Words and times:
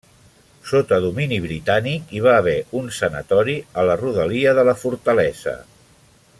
Sota 0.69 0.97
domini 1.03 1.37
britànic 1.43 2.15
hi 2.15 2.23
va 2.29 2.33
haver 2.37 2.55
un 2.81 2.89
sanatori 3.01 3.57
a 3.83 3.87
la 3.91 4.01
rodalia 4.03 4.57
de 4.61 4.65
la 4.71 4.77
fortalesa. 4.85 5.59